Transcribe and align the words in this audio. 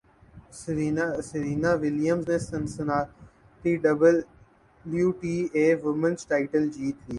Serena 0.59 1.71
Williams 1.81 2.25
نے 2.29 2.37
Cincinnati 2.49 3.71
W 3.83 5.09
T 5.21 5.35
A 5.57 5.65
women's 5.83 6.19
title 6.29 6.63
جیت 6.69 6.97
لیا 6.97 7.09